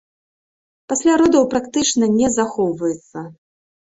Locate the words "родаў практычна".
1.23-2.05